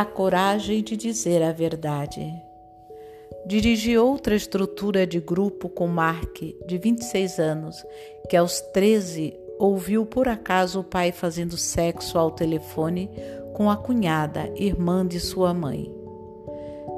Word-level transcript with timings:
a 0.00 0.04
coragem 0.04 0.82
de 0.82 0.96
dizer 0.96 1.42
a 1.42 1.52
verdade. 1.52 2.32
Dirigi 3.44 3.98
outra 3.98 4.34
estrutura 4.34 5.06
de 5.06 5.20
grupo 5.20 5.68
com 5.68 5.86
Mark, 5.86 6.40
de 6.66 6.78
26 6.78 7.38
anos, 7.38 7.84
que 8.28 8.36
aos 8.36 8.60
13 8.72 9.36
ouviu 9.58 10.06
por 10.06 10.26
acaso 10.26 10.80
o 10.80 10.84
pai 10.84 11.12
fazendo 11.12 11.56
sexo 11.58 12.16
ao 12.16 12.30
telefone 12.30 13.10
com 13.52 13.70
a 13.70 13.76
cunhada, 13.76 14.50
irmã 14.56 15.06
de 15.06 15.20
sua 15.20 15.52
mãe. 15.52 15.92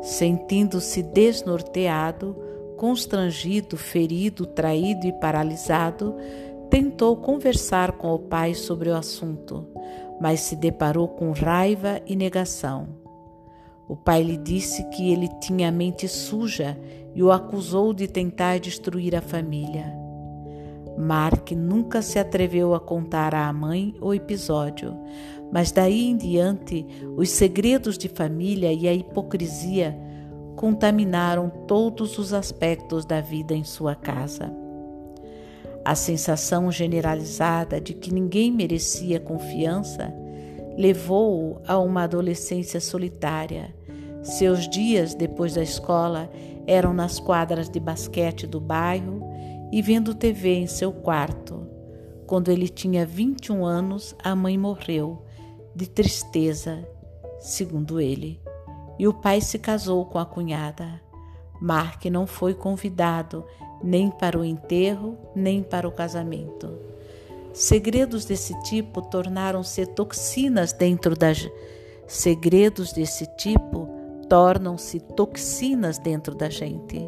Sentindo-se 0.01 1.03
desnorteado, 1.03 2.37
constrangido, 2.77 3.77
ferido, 3.77 4.47
traído 4.47 5.09
e 5.09 5.13
paralisado, 5.15 6.15
tentou 6.71 7.17
conversar 7.17 7.93
com 7.93 8.15
o 8.15 8.19
pai 8.19 8.55
sobre 8.55 8.91
o 8.91 8.95
assunto, 8.95 9.67
mas 10.21 10.41
se 10.41 10.55
deparou 10.55 11.09
com 11.09 11.33
raiva 11.33 12.01
e 12.07 12.15
negação. 12.15 13.02
O 13.93 13.97
pai 13.97 14.23
lhe 14.23 14.39
disse 14.39 14.83
que 14.85 15.13
ele 15.13 15.29
tinha 15.39 15.69
a 15.69 15.71
mente 15.71 16.09
suja 16.09 16.79
e 17.15 17.23
o 17.23 17.31
acusou 17.31 17.93
de 17.93 18.09
tentar 18.09 18.59
destruir 18.59 19.15
a 19.15 19.21
família. 19.21 19.85
Mark 20.97 21.53
nunca 21.53 22.01
se 22.01 22.19
atreveu 22.19 22.75
a 22.75 22.81
contar 22.81 23.35
à 23.35 23.53
mãe 23.53 23.95
o 24.01 24.15
episódio, 24.15 24.97
mas 25.53 25.73
daí 25.73 26.09
em 26.09 26.17
diante 26.17 26.87
os 27.19 27.29
segredos 27.29 27.99
de 27.99 28.09
família 28.09 28.73
e 28.73 28.89
a 28.89 28.95
hipocrisia 28.95 29.95
contaminaram 30.57 31.51
todos 31.69 32.17
os 32.17 32.33
aspectos 32.33 33.05
da 33.05 33.21
vida 33.21 33.53
em 33.53 33.63
sua 33.63 33.95
casa. 33.95 34.51
A 35.85 35.95
sensação 35.95 36.73
generalizada 36.73 37.79
de 37.79 37.93
que 37.93 38.11
ninguém 38.11 38.51
merecia 38.51 39.21
confiança 39.21 40.15
levou-o 40.77 41.61
a 41.67 41.79
uma 41.79 42.05
adolescência 42.05 42.81
solitária. 42.81 43.75
Seus 44.23 44.69
dias 44.69 45.15
depois 45.15 45.55
da 45.55 45.63
escola 45.63 46.31
eram 46.67 46.93
nas 46.95 47.19
quadras 47.19 47.69
de 47.69 47.81
basquete 47.81 48.47
do 48.47 48.61
bairro 48.61 49.21
e 49.73 49.83
vendo 49.83 50.15
TV 50.15 50.55
em 50.55 50.67
seu 50.67 50.93
quarto. 50.93 51.67
Quando 52.27 52.51
ele 52.51 52.69
tinha 52.69 53.05
21 53.05 53.65
anos, 53.65 54.15
a 54.23 54.35
mãe 54.35 54.57
morreu 54.57 55.25
de 55.75 55.89
tristeza, 55.89 56.87
segundo 57.41 58.01
ele 58.01 58.41
e 59.03 59.09
o 59.09 59.13
pai 59.13 59.41
se 59.41 59.59
casou 59.59 60.07
com 60.07 60.19
a 60.19 60.25
cunhada. 60.25 61.01
Mark 61.61 62.05
não 62.05 62.25
foi 62.25 62.55
convidado 62.55 63.45
nem 63.83 64.11
para 64.11 64.39
o 64.39 64.45
enterro, 64.45 65.19
nem 65.35 65.61
para 65.61 65.89
o 65.89 65.93
casamento. 65.93 66.79
Segredos 67.53 68.25
desse 68.25 68.55
tipo 68.63 69.03
tornaram-se 69.03 69.85
toxinas 69.87 70.73
dentro 70.73 71.17
da 71.17 71.33
segredos 72.07 72.93
desse 72.93 73.27
tipo 73.37 73.89
tornam-se 74.33 74.99
toxinas 74.99 75.99
dentro 75.99 76.35
da 76.35 76.49
gente. 76.49 77.07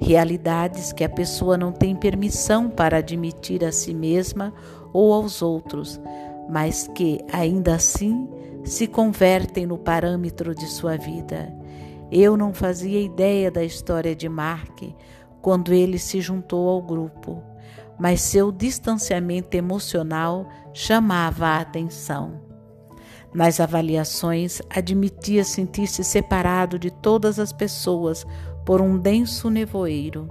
Realidades 0.00 0.94
que 0.94 1.04
a 1.04 1.08
pessoa 1.10 1.58
não 1.58 1.70
tem 1.70 1.94
permissão 1.94 2.70
para 2.70 2.96
admitir 2.96 3.62
a 3.62 3.70
si 3.70 3.92
mesma 3.92 4.50
ou 4.90 5.12
aos 5.12 5.42
outros, 5.42 6.00
mas 6.48 6.88
que, 6.94 7.20
ainda 7.30 7.74
assim, 7.74 8.26
se 8.64 8.86
convertem 8.86 9.66
no 9.66 9.76
parâmetro 9.76 10.54
de 10.54 10.64
sua 10.64 10.96
vida. 10.96 11.54
Eu 12.10 12.34
não 12.34 12.54
fazia 12.54 12.98
ideia 12.98 13.50
da 13.50 13.62
história 13.62 14.16
de 14.16 14.26
Mark 14.26 14.84
quando 15.42 15.70
ele 15.70 15.98
se 15.98 16.18
juntou 16.22 16.66
ao 16.70 16.80
grupo, 16.80 17.42
mas 17.98 18.22
seu 18.22 18.50
distanciamento 18.50 19.54
emocional 19.54 20.48
chamava 20.72 21.46
a 21.46 21.60
atenção. 21.60 22.43
Nas 23.34 23.58
avaliações, 23.58 24.62
admitia 24.70 25.42
sentir-se 25.42 26.04
separado 26.04 26.78
de 26.78 26.88
todas 26.88 27.40
as 27.40 27.52
pessoas 27.52 28.24
por 28.64 28.80
um 28.80 28.96
denso 28.96 29.50
nevoeiro. 29.50 30.28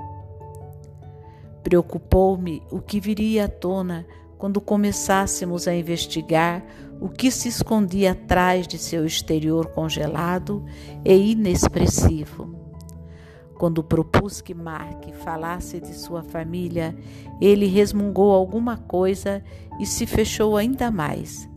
Preocupou-me 1.62 2.64
o 2.72 2.80
que 2.80 3.02
viria 3.02 3.46
à 3.46 3.48
tona 3.50 4.08
quando 4.38 4.62
começássemos 4.62 5.68
a 5.68 5.76
investigar 5.76 6.64
o 7.02 7.10
que 7.10 7.30
se 7.30 7.50
escondia 7.50 8.14
atrás 8.14 8.66
de 8.66 8.78
seu 8.78 9.06
exterior 9.06 9.68
congelado 9.68 10.64
e 11.04 11.34
inexpressivo. 11.34 12.56
Quando 13.58 13.84
propus 13.84 14.40
que 14.40 14.54
Mark 14.54 15.10
falasse 15.24 15.80
de 15.82 15.94
sua 15.94 16.24
família, 16.24 16.96
ele 17.42 17.66
resmungou 17.66 18.32
alguma 18.32 18.78
coisa 18.78 19.44
e 19.80 19.86
se 19.86 20.06
fechou 20.06 20.56
ainda 20.56 20.90
mais. 20.90 21.50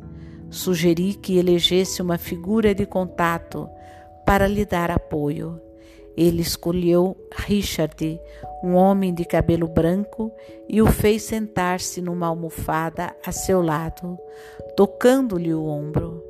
Sugeri 0.56 1.14
que 1.14 1.38
elegesse 1.38 2.02
uma 2.02 2.18
figura 2.18 2.74
de 2.74 2.86
contato 2.86 3.68
para 4.24 4.48
lhe 4.48 4.64
dar 4.64 4.90
apoio. 4.90 5.60
Ele 6.16 6.40
escolheu 6.40 7.16
Richard, 7.32 8.18
um 8.64 8.74
homem 8.74 9.12
de 9.12 9.24
cabelo 9.24 9.68
branco, 9.68 10.32
e 10.68 10.80
o 10.80 10.86
fez 10.86 11.22
sentar-se 11.22 12.00
numa 12.00 12.26
almofada 12.26 13.14
a 13.24 13.30
seu 13.30 13.60
lado, 13.60 14.18
tocando-lhe 14.74 15.52
o 15.52 15.66
ombro. 15.66 16.24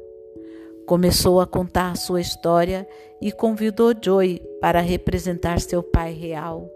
Começou 0.86 1.40
a 1.40 1.46
contar 1.46 1.96
sua 1.96 2.20
história 2.20 2.86
e 3.20 3.30
convidou 3.32 3.94
Joy 4.00 4.42
para 4.60 4.80
representar 4.80 5.60
seu 5.60 5.82
pai 5.82 6.12
real, 6.12 6.68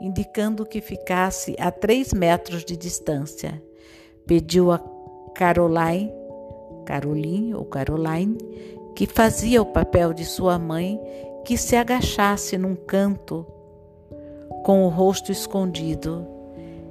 indicando 0.00 0.66
que 0.66 0.80
ficasse 0.80 1.56
a 1.58 1.70
três 1.70 2.12
metros 2.12 2.64
de 2.64 2.76
distância. 2.76 3.62
Pediu 4.26 4.72
a 4.72 4.78
Caroline, 5.34 6.12
Caroline 6.86 7.54
ou 7.54 7.64
Caroline, 7.64 8.38
que 8.94 9.06
fazia 9.06 9.60
o 9.60 9.66
papel 9.66 10.14
de 10.14 10.24
sua 10.24 10.58
mãe, 10.58 10.98
que 11.44 11.58
se 11.58 11.76
agachasse 11.76 12.56
num 12.56 12.74
canto 12.74 13.44
com 14.64 14.84
o 14.84 14.88
rosto 14.88 15.30
escondido. 15.30 16.26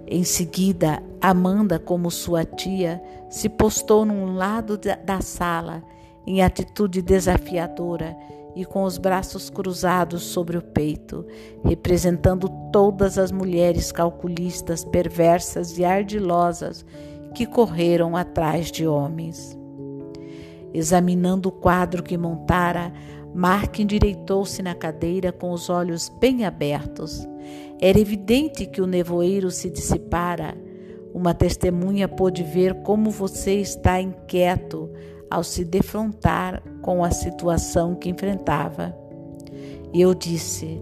Em 0.07 0.23
seguida, 0.23 1.01
Amanda, 1.19 1.79
como 1.79 2.11
sua 2.11 2.45
tia, 2.45 3.01
se 3.29 3.49
postou 3.49 4.05
num 4.05 4.35
lado 4.35 4.77
da 4.77 5.19
sala, 5.21 5.81
em 6.27 6.43
atitude 6.43 7.01
desafiadora 7.01 8.15
e 8.55 8.63
com 8.63 8.83
os 8.83 8.97
braços 8.97 9.49
cruzados 9.49 10.23
sobre 10.23 10.57
o 10.57 10.61
peito, 10.61 11.25
representando 11.63 12.47
todas 12.71 13.17
as 13.17 13.31
mulheres 13.31 13.91
calculistas, 13.91 14.85
perversas 14.85 15.77
e 15.77 15.83
ardilosas 15.83 16.85
que 17.33 17.45
correram 17.45 18.15
atrás 18.15 18.71
de 18.71 18.87
homens. 18.87 19.57
Examinando 20.75 21.47
o 21.47 21.51
quadro 21.53 22.03
que 22.03 22.17
montara, 22.17 22.91
Mark 23.33 23.79
endireitou-se 23.79 24.61
na 24.61 24.75
cadeira 24.75 25.31
com 25.31 25.51
os 25.51 25.69
olhos 25.69 26.11
bem 26.19 26.43
abertos. 26.43 27.25
Era 27.79 27.97
evidente 27.97 28.65
que 28.65 28.81
o 28.81 28.85
nevoeiro 28.85 29.49
se 29.49 29.69
dissipara. 29.69 30.53
Uma 31.13 31.33
testemunha 31.33 32.09
pôde 32.09 32.43
ver 32.43 32.83
como 32.83 33.09
você 33.09 33.53
está 33.53 34.01
inquieto 34.01 34.91
ao 35.31 35.45
se 35.45 35.63
defrontar 35.63 36.61
com 36.81 37.05
a 37.05 37.09
situação 37.09 37.95
que 37.95 38.09
enfrentava. 38.09 38.93
Eu 39.93 40.13
disse. 40.13 40.81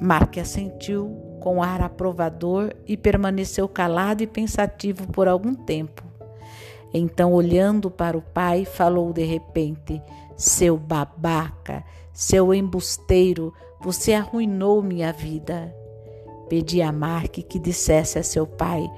Mark 0.00 0.38
assentiu 0.38 1.16
com 1.38 1.62
ar 1.62 1.82
aprovador 1.82 2.74
e 2.84 2.96
permaneceu 2.96 3.68
calado 3.68 4.24
e 4.24 4.26
pensativo 4.26 5.06
por 5.06 5.28
algum 5.28 5.54
tempo. 5.54 6.07
Então, 6.92 7.32
olhando 7.32 7.90
para 7.90 8.16
o 8.16 8.22
pai, 8.22 8.64
falou 8.64 9.12
de 9.12 9.24
repente: 9.24 10.02
Seu 10.36 10.76
babaca, 10.76 11.84
seu 12.12 12.52
embusteiro, 12.54 13.52
você 13.80 14.14
arruinou 14.14 14.82
minha 14.82 15.12
vida. 15.12 15.74
Pedi 16.48 16.80
a 16.80 16.90
Mark 16.90 17.32
que 17.32 17.58
dissesse 17.58 18.18
a 18.18 18.22
seu 18.22 18.46
pai 18.46 18.88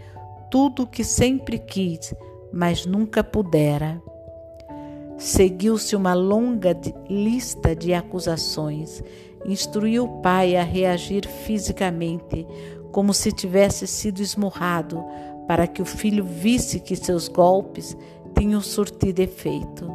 tudo 0.51 0.83
o 0.83 0.87
que 0.87 1.05
sempre 1.05 1.59
quis, 1.59 2.15
mas 2.53 2.85
nunca 2.85 3.23
pudera. 3.23 4.03
Seguiu-se 5.17 5.95
uma 5.95 6.15
longa 6.15 6.75
lista 7.09 7.77
de 7.77 7.93
acusações. 7.93 9.03
Instruiu 9.45 10.05
o 10.05 10.21
pai 10.21 10.57
a 10.57 10.63
reagir 10.63 11.27
fisicamente, 11.29 12.47
como 12.91 13.15
se 13.15 13.31
tivesse 13.31 13.87
sido 13.87 14.21
esmurrado, 14.21 15.05
para 15.51 15.67
que 15.67 15.83
o 15.83 15.85
filho 15.85 16.23
visse 16.23 16.79
que 16.79 16.95
seus 16.95 17.27
golpes 17.27 17.97
tinham 18.39 18.61
surtido 18.61 19.21
efeito. 19.21 19.93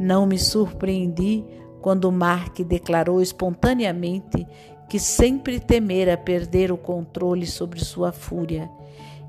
Não 0.00 0.26
me 0.26 0.36
surpreendi 0.36 1.44
quando 1.80 2.10
Mark 2.10 2.58
declarou 2.58 3.22
espontaneamente 3.22 4.44
que 4.88 4.98
sempre 4.98 5.60
temera 5.60 6.16
perder 6.16 6.72
o 6.72 6.76
controle 6.76 7.46
sobre 7.46 7.84
sua 7.84 8.10
fúria 8.10 8.68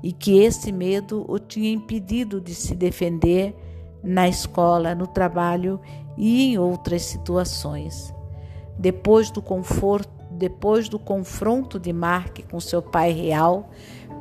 e 0.02 0.10
que 0.10 0.36
esse 0.36 0.72
medo 0.72 1.24
o 1.28 1.38
tinha 1.38 1.70
impedido 1.70 2.40
de 2.40 2.52
se 2.52 2.74
defender 2.74 3.54
na 4.02 4.28
escola, 4.28 4.96
no 4.96 5.06
trabalho 5.06 5.80
e 6.16 6.42
em 6.42 6.58
outras 6.58 7.02
situações. 7.02 8.12
Depois 8.76 9.30
do 9.30 9.40
conforto, 9.40 10.15
depois 10.36 10.88
do 10.88 10.98
confronto 10.98 11.80
de 11.80 11.92
Mark 11.92 12.38
com 12.50 12.60
seu 12.60 12.80
pai 12.80 13.12
real, 13.12 13.70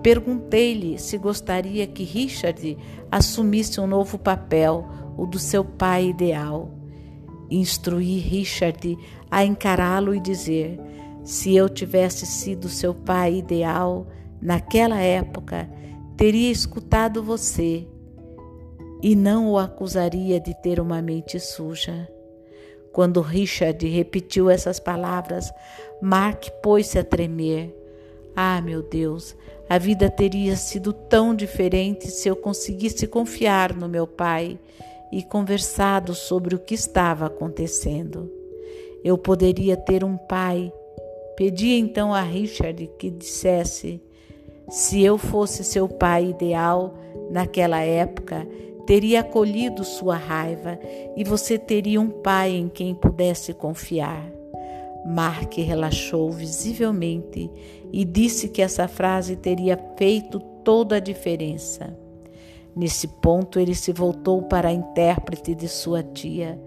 Perguntei-lhe 0.06 1.00
se 1.00 1.17
gostaria 1.17 1.88
que 1.88 2.03
Richard 2.03 2.77
assumisse 3.12 3.81
um 3.81 3.88
novo 3.88 4.19
papel, 4.19 4.88
o 5.17 5.25
do 5.25 5.39
seu 5.39 5.65
pai 5.65 6.09
ideal. 6.09 6.69
instruir 7.50 8.23
Richard 8.23 8.95
a 9.31 9.44
encará-lo 9.44 10.13
e 10.13 10.19
dizer: 10.19 10.79
se 11.23 11.56
eu 11.56 11.67
tivesse 11.67 12.23
sido 12.27 12.69
seu 12.69 12.94
pai 12.94 13.38
ideal 13.38 14.06
naquela 14.39 15.00
época, 15.00 15.68
teria 16.15 16.51
escutado 16.51 17.23
você 17.23 17.88
e 19.01 19.15
não 19.15 19.50
o 19.50 19.57
acusaria 19.57 20.39
de 20.39 20.53
ter 20.61 20.79
uma 20.79 21.01
mente 21.01 21.39
suja. 21.39 22.07
Quando 22.91 23.21
Richard 23.21 23.83
repetiu 23.88 24.51
essas 24.51 24.79
palavras, 24.79 25.51
Mark 26.01 26.50
pôs-se 26.62 27.00
a 27.00 27.03
tremer. 27.03 27.74
Ah, 28.36 28.62
meu 28.62 28.81
Deus, 28.81 29.36
a 29.69 29.77
vida 29.77 30.09
teria 30.09 30.56
sido 30.56 30.92
tão 30.92 31.33
diferente 31.33 32.12
se 32.12 32.27
eu 32.27 32.36
conseguisse 32.36 33.07
confiar 33.07 33.74
no 33.74 33.88
meu 33.88 34.06
pai 34.06 34.59
e 35.12 35.24
conversado 35.24 36.13
sobre 36.13 36.53
o 36.56 36.59
que 36.59 36.74
estava 36.75 37.27
acontecendo. 37.27 38.30
Eu 39.03 39.18
poderia 39.18 39.77
ter 39.77 40.03
um 40.03 40.18
pai. 40.18 40.71
Pedi 41.38 41.74
então 41.74 42.13
a 42.13 42.21
Richard 42.21 42.89
que 43.00 43.09
dissesse: 43.09 44.01
se 44.69 45.01
eu 45.01 45.18
fosse 45.18 45.63
seu 45.63 45.88
pai 45.88 46.30
ideal 46.30 46.95
naquela 47.30 47.80
época, 47.80 48.47
teria 48.86 49.21
acolhido 49.21 49.83
sua 49.83 50.18
raiva 50.18 50.77
e 51.15 51.24
você 51.24 51.57
teria 51.57 52.01
um 52.01 52.09
pai 52.09 52.51
em 52.51 52.68
quem 52.68 52.94
pudesse 52.94 53.53
confiar. 53.53 54.34
Mark 55.06 55.54
relaxou 55.57 56.31
visivelmente 56.31 57.52
e 57.94 58.04
disse 58.04 58.50
que 58.50 58.62
essa 58.62 58.88
frase 58.88 59.36
teria 59.36 59.78
feito 59.98 60.40
toda 60.63 60.96
a 60.96 61.00
diferença. 61.00 61.96
Nesse 62.75 63.07
ponto, 63.07 63.60
ele 63.60 63.75
se 63.75 63.94
voltou 63.94 64.42
para 64.42 64.69
a 64.69 64.74
intérprete 64.74 65.54
de 65.54 65.68
sua 65.68 66.04
tia, 66.04 66.60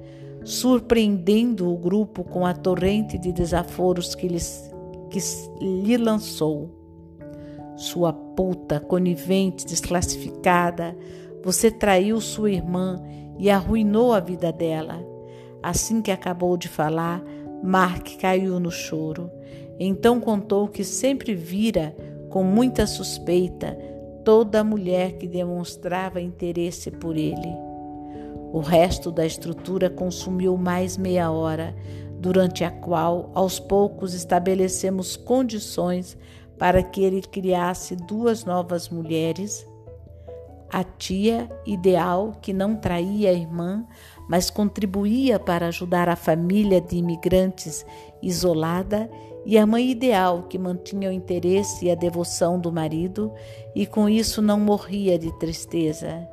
surpreendendo 0.44 1.70
o 1.70 1.76
grupo 1.76 2.22
com 2.24 2.46
a 2.46 2.54
torrente 2.54 3.18
de 3.18 3.32
desaforos 3.32 4.14
que, 4.14 4.28
lhes, 4.28 4.72
que 5.10 5.18
lhe 5.60 5.96
lançou. 5.96 6.70
Sua 7.76 8.12
puta, 8.12 8.80
conivente, 8.80 9.66
desclassificada, 9.66 10.96
você 11.44 11.70
traiu 11.70 12.20
sua 12.20 12.50
irmã 12.50 13.02
e 13.38 13.50
arruinou 13.50 14.12
a 14.14 14.20
vida 14.20 14.50
dela. 14.50 15.04
Assim 15.62 16.00
que 16.00 16.10
acabou 16.10 16.56
de 16.56 16.68
falar, 16.68 17.22
Mark 17.62 18.16
caiu 18.20 18.58
no 18.60 18.70
choro. 18.70 19.30
Então 19.78 20.20
contou 20.20 20.68
que 20.68 20.84
sempre 20.84 21.34
vira, 21.34 21.94
com 22.28 22.42
muita 22.42 22.86
suspeita, 22.86 23.78
toda 24.24 24.64
mulher 24.64 25.12
que 25.12 25.26
demonstrava 25.26 26.20
interesse 26.20 26.90
por 26.90 27.16
ele. 27.16 27.56
O 28.52 28.60
resto 28.60 29.10
da 29.10 29.24
estrutura 29.24 29.88
consumiu 29.88 30.56
mais 30.56 30.96
meia 30.96 31.30
hora, 31.30 31.74
durante 32.18 32.64
a 32.64 32.70
qual, 32.70 33.30
aos 33.34 33.60
poucos, 33.60 34.14
estabelecemos 34.14 35.16
condições 35.16 36.16
para 36.58 36.82
que 36.82 37.02
ele 37.02 37.22
criasse 37.22 37.94
duas 37.94 38.44
novas 38.44 38.88
mulheres 38.88 39.66
a 40.70 40.84
tia 40.84 41.50
ideal 41.66 42.32
que 42.42 42.52
não 42.52 42.76
traía 42.76 43.30
a 43.30 43.32
irmã, 43.32 43.86
mas 44.28 44.50
contribuía 44.50 45.38
para 45.38 45.68
ajudar 45.68 46.08
a 46.08 46.16
família 46.16 46.80
de 46.80 46.96
imigrantes 46.96 47.86
isolada, 48.22 49.10
e 49.46 49.56
a 49.56 49.66
mãe 49.66 49.90
ideal 49.90 50.42
que 50.42 50.58
mantinha 50.58 51.08
o 51.08 51.12
interesse 51.12 51.86
e 51.86 51.90
a 51.90 51.94
devoção 51.94 52.60
do 52.60 52.70
marido 52.70 53.32
e 53.74 53.86
com 53.86 54.06
isso 54.06 54.42
não 54.42 54.60
morria 54.60 55.18
de 55.18 55.32
tristeza. 55.38 56.28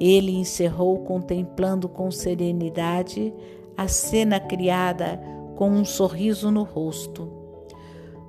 Ele 0.00 0.32
encerrou 0.32 1.00
contemplando 1.00 1.86
com 1.86 2.10
serenidade 2.10 3.34
a 3.76 3.86
cena 3.88 4.40
criada 4.40 5.20
com 5.54 5.68
um 5.70 5.84
sorriso 5.84 6.50
no 6.50 6.62
rosto. 6.62 7.37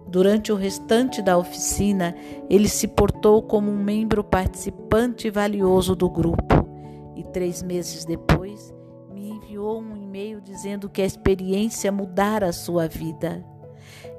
Durante 0.10 0.52
o 0.52 0.56
restante 0.56 1.22
da 1.22 1.38
oficina, 1.38 2.16
ele 2.50 2.68
se 2.68 2.88
portou 2.88 3.44
como 3.44 3.70
um 3.70 3.78
membro 3.78 4.24
participante 4.24 5.30
valioso 5.30 5.96
do 5.96 6.10
grupo. 6.10 6.68
E 7.16 7.24
três 7.26 7.62
meses 7.62 8.06
depois, 8.06 8.74
me 9.14 9.30
enviou 9.30 9.80
um 9.80 9.96
e-mail 9.96 10.42
dizendo 10.42 10.90
que 10.90 11.04
a 11.04 11.06
experiência 11.06 11.92
mudara 11.92 12.48
a 12.48 12.54
sua 12.54 12.88
vida. 12.88 13.46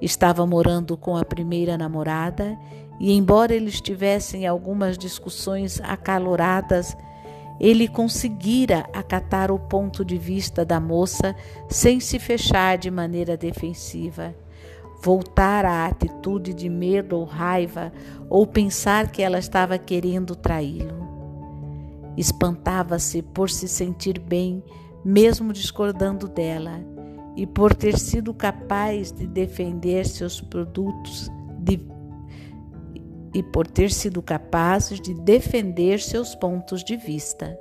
Estava 0.01 0.47
morando 0.47 0.97
com 0.97 1.17
a 1.17 1.25
primeira 1.25 1.77
namorada 1.77 2.57
e, 3.01 3.13
embora 3.13 3.53
eles 3.53 3.81
tivessem 3.81 4.47
algumas 4.47 4.97
discussões 4.97 5.81
acaloradas, 5.81 6.97
ele 7.59 7.89
conseguira 7.89 8.89
acatar 8.93 9.51
o 9.51 9.59
ponto 9.59 10.05
de 10.05 10.17
vista 10.17 10.65
da 10.65 10.79
moça 10.79 11.35
sem 11.69 11.99
se 11.99 12.21
fechar 12.21 12.79
de 12.79 12.93
maneira 12.93 13.37
defensiva 13.37 14.33
voltar 15.03 15.65
à 15.65 15.87
atitude 15.87 16.53
de 16.53 16.69
medo 16.69 17.17
ou 17.17 17.25
raiva 17.25 17.93
ou 18.29 18.47
pensar 18.47 19.11
que 19.11 19.23
ela 19.23 19.39
estava 19.39 19.79
querendo 19.79 20.37
traí-lo. 20.37 21.09
Espantava-se 22.17 23.23
por 23.23 23.49
se 23.49 23.67
sentir 23.67 24.19
bem, 24.19 24.63
mesmo 25.05 25.53
discordando 25.53 26.29
dela, 26.29 26.85
e 27.37 27.47
por 27.47 27.75
ter 27.75 27.99
sido 27.99 28.35
capaz 28.35 29.13
de 29.13 29.27
defender 29.27 30.07
seus 30.07 30.41
produtos 30.41 31.31
de, 31.59 31.81
e 33.33 33.43
por 33.43 33.67
ter 33.67 33.91
sido 33.91 34.21
capaz 34.21 34.91
de 35.01 35.15
defender 35.15 36.01
seus 36.01 36.35
pontos 36.35 36.85
de 36.85 36.97
vista. 36.97 37.59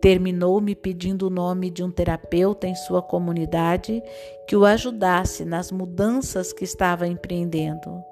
Terminou 0.00 0.60
me 0.60 0.74
pedindo 0.74 1.26
o 1.26 1.30
nome 1.30 1.70
de 1.70 1.82
um 1.82 1.90
terapeuta 1.90 2.66
em 2.66 2.74
sua 2.74 3.02
comunidade 3.02 4.02
que 4.48 4.56
o 4.56 4.64
ajudasse 4.64 5.44
nas 5.44 5.70
mudanças 5.70 6.52
que 6.52 6.64
estava 6.64 7.06
empreendendo. 7.06 8.02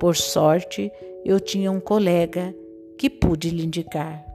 Por 0.00 0.16
sorte, 0.16 0.92
eu 1.24 1.38
tinha 1.38 1.70
um 1.70 1.80
colega 1.80 2.54
que 2.98 3.08
pude 3.08 3.50
lhe 3.50 3.64
indicar. 3.64 4.27